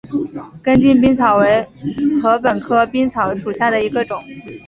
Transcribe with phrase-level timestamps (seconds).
[0.63, 1.63] 根茎冰草为
[2.23, 4.19] 禾本科冰草属下的一个种。